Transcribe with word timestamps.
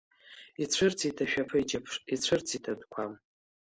Ицәырҵит 0.63 1.17
ашәаԥыџьаԥ, 1.23 1.85
ицәырҵит 2.13 2.65
адәқәа. 2.71 3.03